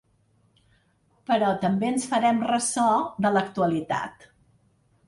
[1.31, 2.87] Però també ens farem ressò
[3.27, 4.29] de l’actualitat.